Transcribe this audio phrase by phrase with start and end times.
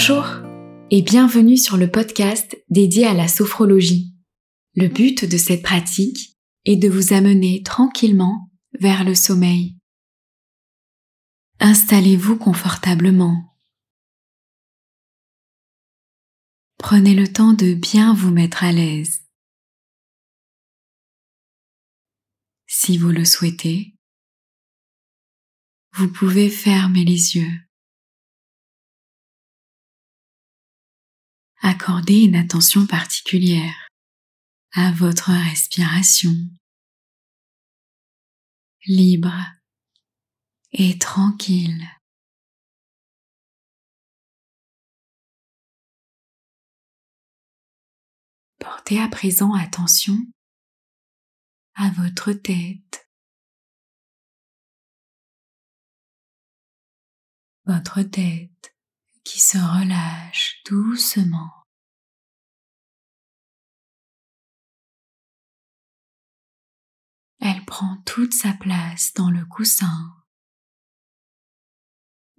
[0.00, 0.28] Bonjour
[0.92, 4.14] et bienvenue sur le podcast dédié à la sophrologie.
[4.76, 8.48] Le but de cette pratique est de vous amener tranquillement
[8.78, 9.76] vers le sommeil.
[11.58, 13.58] Installez-vous confortablement.
[16.76, 19.26] Prenez le temps de bien vous mettre à l'aise.
[22.68, 23.96] Si vous le souhaitez,
[25.94, 27.67] vous pouvez fermer les yeux.
[31.60, 33.88] Accordez une attention particulière
[34.72, 36.30] à votre respiration
[38.86, 39.34] libre
[40.72, 41.86] et tranquille.
[48.58, 50.16] Portez à présent attention
[51.74, 53.08] à votre tête.
[57.66, 58.77] Votre tête
[59.38, 61.52] se relâche doucement.
[67.40, 70.16] Elle prend toute sa place dans le coussin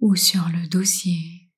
[0.00, 1.50] ou sur le dossier.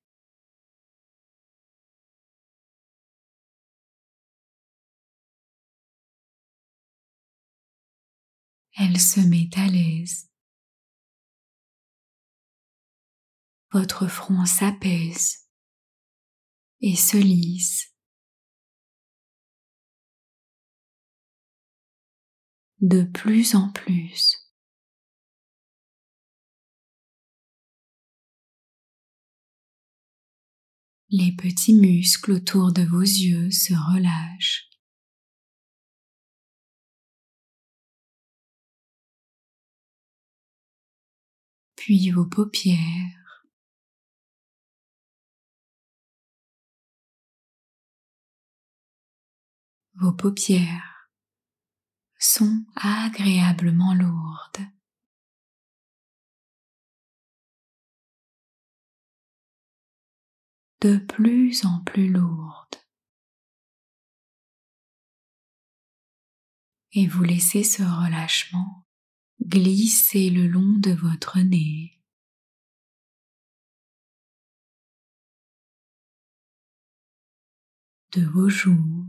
[8.75, 10.32] Elle se met à l'aise.
[13.73, 15.49] Votre front s'apaise
[16.81, 17.91] et se lisse.
[22.81, 24.37] De plus en plus.
[31.09, 34.69] Les petits muscles autour de vos yeux se relâchent.
[41.75, 43.22] Puis vos paupières.
[49.95, 51.09] Vos paupières
[52.19, 54.67] sont agréablement lourdes.
[60.81, 62.75] de plus en plus lourdes.
[66.91, 68.85] Et vous laissez ce relâchement
[69.41, 72.03] glisser le long de votre nez.
[78.13, 79.07] de vos joues,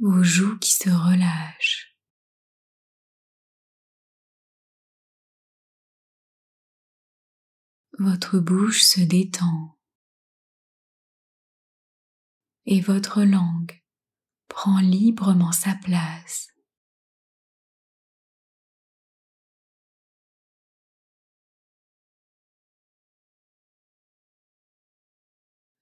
[0.00, 1.96] vos joues qui se relâchent.
[7.98, 9.76] Votre bouche se détend
[12.66, 13.82] et votre langue
[14.46, 16.48] prend librement sa place.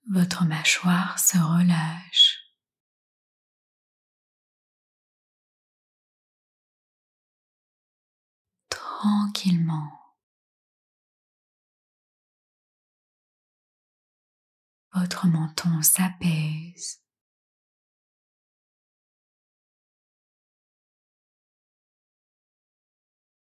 [0.09, 2.36] Votre mâchoire se relâche.
[14.93, 17.03] Votre menton s'apaise.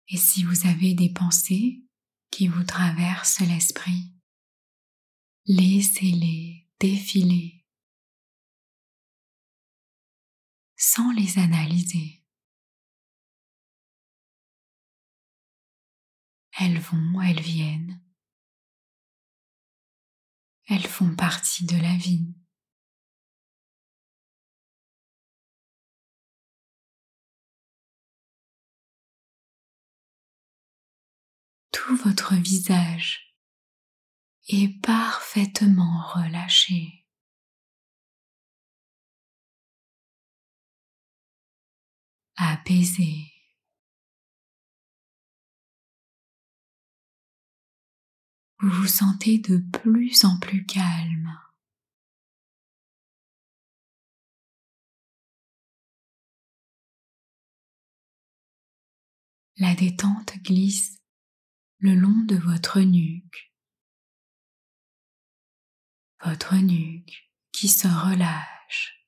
[0.07, 1.83] Et si vous avez des pensées
[2.29, 4.13] qui vous traversent l'esprit,
[5.45, 7.65] laissez-les défiler
[10.75, 12.24] sans les analyser.
[16.59, 18.01] Elles vont, elles viennent.
[20.67, 22.33] Elles font partie de la vie.
[31.71, 33.35] Tout votre visage
[34.47, 37.05] est parfaitement relâché.
[42.37, 43.34] apaisé.
[48.65, 51.39] Vous vous sentez de plus en plus calme.
[59.57, 60.97] La détente glisse
[61.77, 63.53] le long de votre nuque,
[66.23, 69.07] votre nuque qui se relâche.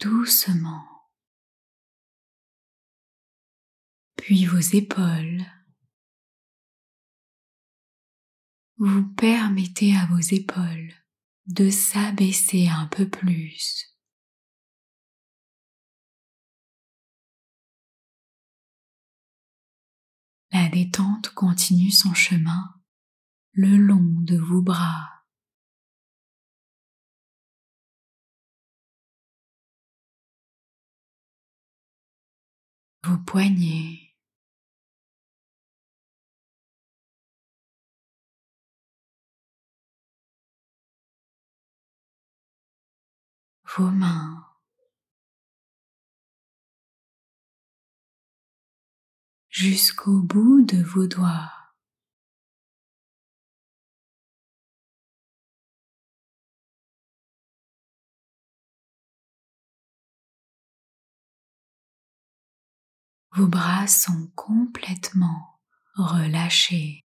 [0.00, 0.97] Doucement.
[4.28, 5.42] Puis vos épaules.
[8.76, 10.92] Vous permettez à vos épaules
[11.46, 13.86] de s'abaisser un peu plus.
[20.52, 22.74] La détente continue son chemin
[23.52, 25.24] le long de vos bras.
[33.04, 34.07] Vos poignets.
[43.76, 44.48] Vos mains.
[49.58, 51.52] jusqu'au bout de vos doigts.
[63.32, 65.58] Vos bras sont complètement
[65.96, 67.07] relâchés.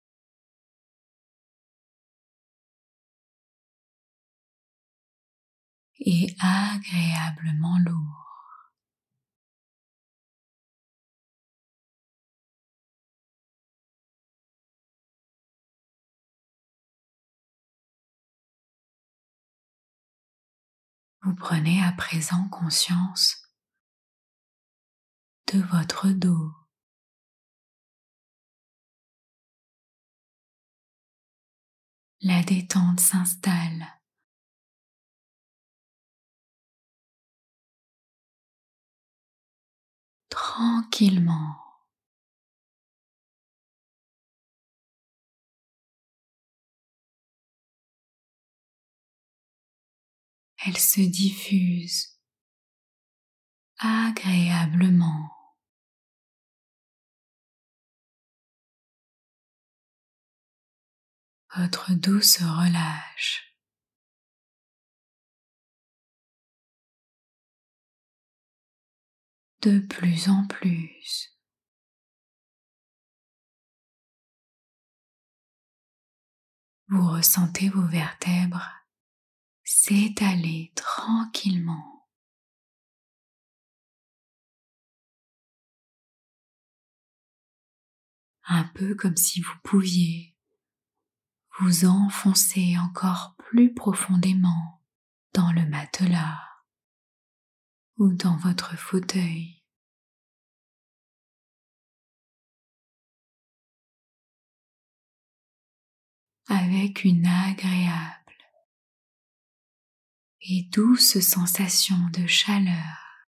[6.00, 8.20] Et agréablement lourds.
[21.22, 23.42] Vous prenez à présent conscience
[25.52, 26.50] de votre dos.
[32.22, 33.99] La détente s'installe.
[40.50, 41.56] Tranquillement.
[50.66, 52.18] elle se diffuse
[53.78, 55.30] agréablement.
[61.56, 63.49] Votre dos se relâche.
[69.62, 71.36] De plus en plus.
[76.88, 78.68] Vous ressentez vos vertèbres
[79.62, 82.08] s'étaler tranquillement.
[88.44, 90.34] Un peu comme si vous pouviez
[91.58, 94.82] vous enfoncer encore plus profondément
[95.34, 96.49] dans le matelas
[98.00, 99.56] ou dans votre fauteuil.
[106.52, 108.34] avec une agréable
[110.40, 113.28] et douce sensation de chaleur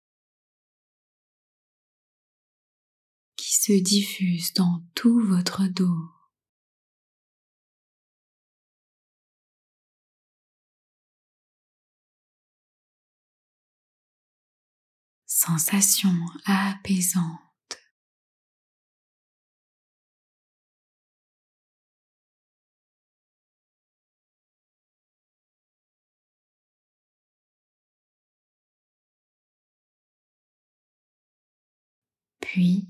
[3.35, 6.12] qui se diffuse dans tout votre dos.
[15.45, 17.41] Sensation apaisante.
[32.39, 32.87] Puis,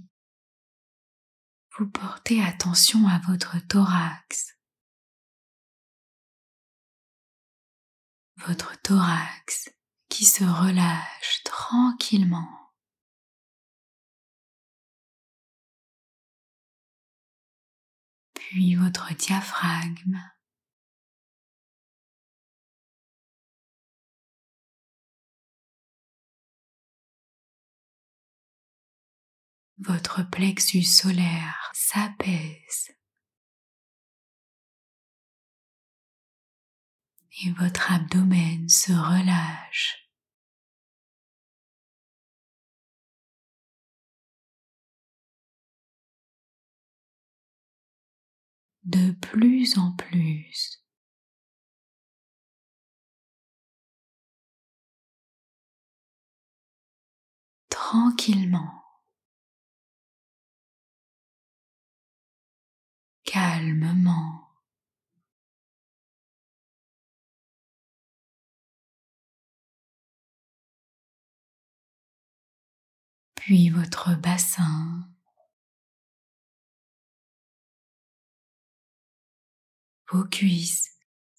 [1.76, 4.60] vous portez attention à votre thorax.
[8.46, 9.74] Votre thorax
[10.14, 12.72] qui se relâche tranquillement.
[18.36, 20.22] Puis votre diaphragme
[29.80, 32.92] votre plexus solaire s'apaise
[37.44, 40.03] et votre abdomen se relâche.
[48.86, 50.80] De plus en plus.
[57.70, 58.84] Tranquillement.
[63.34, 64.48] calmement.
[73.36, 75.08] Puis votre bassin.
[80.14, 80.92] Vos cuisses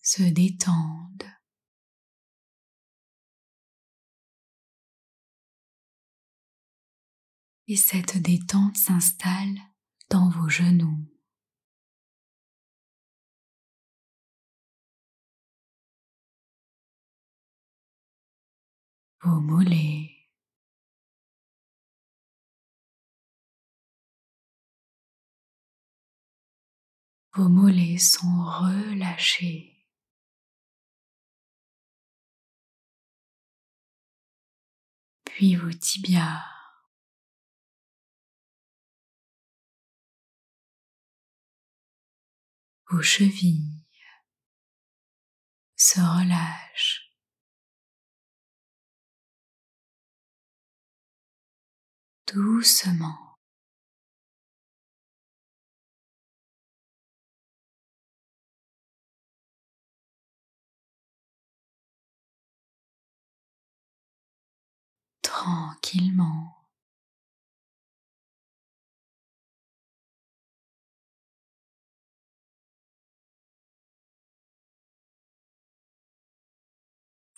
[0.02, 1.30] se détendent.
[7.68, 9.60] Et cette détente s'installe
[10.10, 11.08] dans vos genoux.
[19.24, 20.13] vos mollets.
[27.36, 29.84] Vos mollets sont relâchés.
[35.24, 36.44] Puis vos tibias.
[42.88, 43.84] Vos chevilles
[45.74, 47.10] se relâchent.
[52.28, 53.33] Doucement.
[65.44, 66.56] Tranquillement.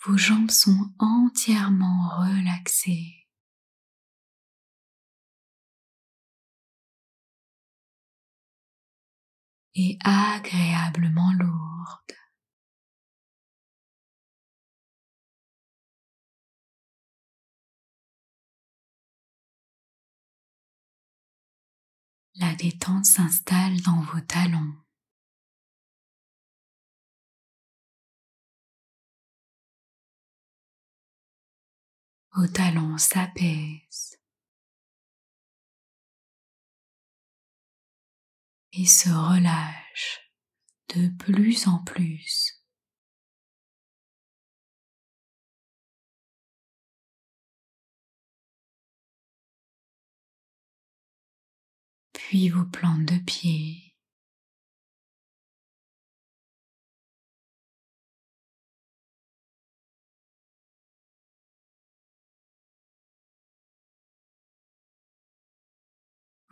[0.05, 3.13] Vos jambes sont entièrement relaxées.
[9.79, 12.16] et agréablement lourdes.
[22.39, 24.75] La détente s'installe dans vos talons.
[32.35, 34.19] Vos talons s'apaisent
[38.73, 40.31] et se relâchent
[40.89, 42.56] de plus en plus.
[52.27, 53.95] Puis vos plantes de pied.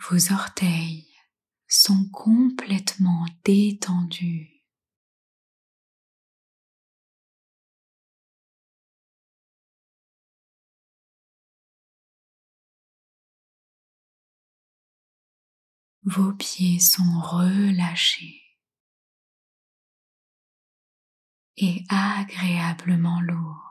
[0.09, 1.05] Vos orteils
[1.67, 4.54] sont complètement détendus.
[16.07, 18.43] Vos pieds sont relâchés
[21.57, 23.65] et agréablement lourds.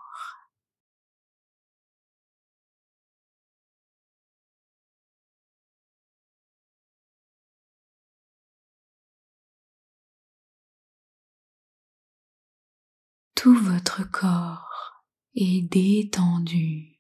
[13.37, 15.05] Tout votre corps
[15.37, 16.94] est détendu.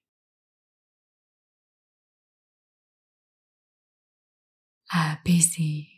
[4.88, 5.88] Apaisé.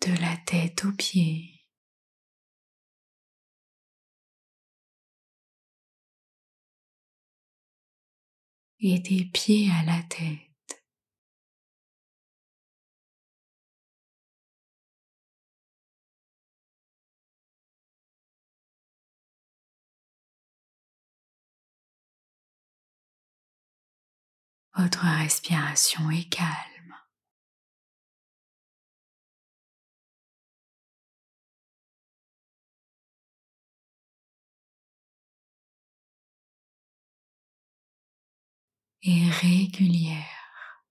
[0.00, 1.52] De la tête aux pieds.
[8.78, 10.45] Et des pieds à la tête.
[24.76, 26.76] Votre respiration est calme.
[39.08, 40.82] et régulière.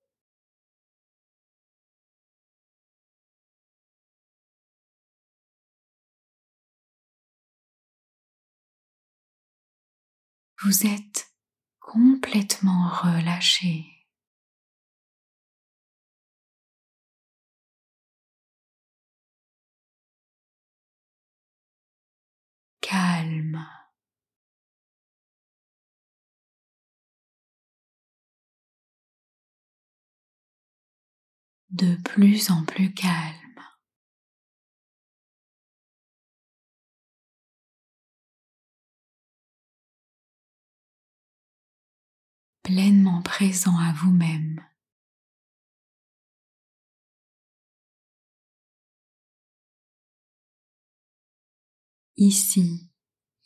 [10.63, 11.24] Vous êtes
[11.85, 13.85] complètement relâché.
[22.81, 23.65] Calme.
[31.69, 33.44] De plus en plus calme.
[42.65, 44.59] Pleinement présent à vous-même.
[52.17, 52.89] Ici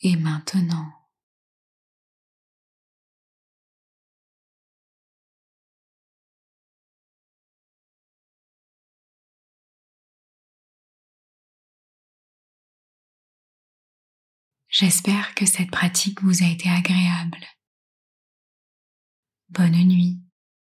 [0.02, 0.90] et maintenant.
[14.70, 17.46] J'espère que cette pratique vous a été agréable.
[19.50, 20.20] Bonne nuit.